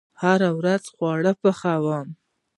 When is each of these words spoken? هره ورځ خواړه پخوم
هره 0.21 0.49
ورځ 0.59 0.83
خواړه 0.93 1.33
پخوم 1.41 2.07